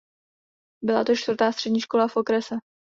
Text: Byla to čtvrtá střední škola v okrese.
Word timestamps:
Byla 0.83 1.03
to 1.03 1.15
čtvrtá 1.15 1.51
střední 1.51 1.79
škola 1.81 2.07
v 2.07 2.15
okrese. 2.17 2.55